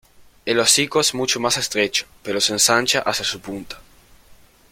[0.47, 3.79] El hocico es mucho más estrecho, pero se ensancha hacia su punta.